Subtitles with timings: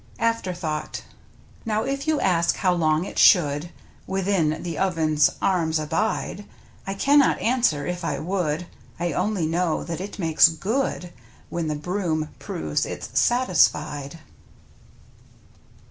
[0.17, 1.03] AFTERTHOUGHT
[1.63, 3.69] Now if you ask how long it should
[4.07, 6.45] Within the oven's arms abide?
[6.87, 8.65] I cannot answer if I would,
[8.99, 11.13] I only know that it makes" good,"
[11.49, 14.17] When the broom proves it's satisfied.